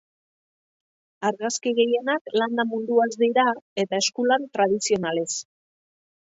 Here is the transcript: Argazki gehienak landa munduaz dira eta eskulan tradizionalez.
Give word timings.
Argazki 1.27 1.73
gehienak 1.79 2.33
landa 2.41 2.65
munduaz 2.71 3.09
dira 3.25 3.45
eta 3.85 4.01
eskulan 4.07 4.49
tradizionalez. 4.59 5.29